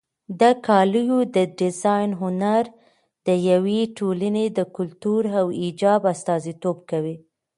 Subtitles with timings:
[0.39, 2.63] د کالیو د ډیزاین هنر
[3.27, 7.15] د یوې ټولنې د کلتور او حجاب استازیتوب کوي.